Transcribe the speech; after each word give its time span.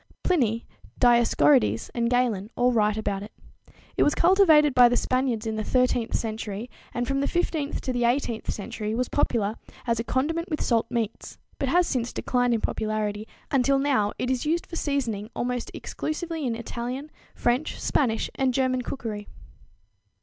Pliny, 0.23 0.65
Dioscorides 0.99 1.91
and 1.93 2.09
Galin 2.09 2.49
all 2.55 2.71
write 2.71 2.97
about 2.97 3.21
it. 3.21 3.31
It 3.97 4.01
was 4.01 4.15
cultivated 4.15 4.73
by 4.73 4.89
the 4.89 4.97
Spaniards 4.97 5.45
in 5.45 5.57
the 5.57 5.61
13th 5.63 6.15
century, 6.15 6.71
and 6.91 7.07
from 7.07 7.19
the 7.19 7.27
15th 7.27 7.81
to 7.81 7.93
the 7.93 8.01
18th 8.01 8.47
century 8.49 8.95
was 8.95 9.09
popular 9.09 9.57
as 9.85 9.99
a 9.99 10.03
condiment 10.03 10.49
with 10.49 10.59
salt 10.59 10.87
meats, 10.89 11.37
but 11.59 11.69
has 11.69 11.85
since 11.85 12.11
declined 12.13 12.55
in 12.55 12.61
popularity, 12.61 13.27
until 13.51 13.77
now 13.77 14.11
it 14.17 14.31
is 14.31 14.43
used 14.43 14.65
for 14.65 14.75
seasoning 14.75 15.29
almost 15.35 15.69
exclusively 15.71 16.47
in 16.47 16.55
Italian, 16.55 17.11
French, 17.35 17.79
Spanish 17.79 18.27
and 18.33 18.55
German 18.55 18.81
cookery. 18.81 19.27